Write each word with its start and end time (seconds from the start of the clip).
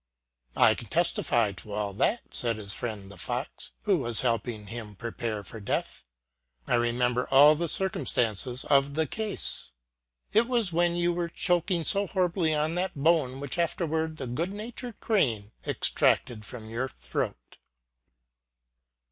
"I 0.57 0.73
can 0.73 0.87
testify 0.87 1.51
to 1.51 1.73
all 1.73 1.93
that," 1.93 2.21
said 2.31 2.55
his 2.55 2.73
friend, 2.73 3.11
the 3.11 3.17
fox, 3.17 3.71
who 3.83 3.99
was 3.99 4.21
helping 4.21 4.65
him 4.65 4.95
prepare 4.95 5.43
for 5.43 5.59
death;" 5.59 6.05
I 6.67 6.73
remember 6.73 7.27
all 7.29 7.53
the 7.53 7.69
circumstances 7.69 8.65
of 8.65 8.95
the 8.95 9.05
case: 9.05 9.73
it 10.33 10.47
was 10.47 10.73
when 10.73 10.95
you 10.95 11.13
were 11.13 11.29
choking 11.29 11.83
so 11.83 12.07
horribly 12.07 12.57
with 12.57 12.73
that 12.77 12.95
bone 12.95 13.39
which 13.39 13.59
afterward 13.59 14.17
the 14.17 14.25
good 14.25 14.51
natured 14.53 14.99
crane 15.01 15.51
extracted 15.67 16.45
from 16.45 16.67
your 16.67 16.87
throat." 16.87 17.57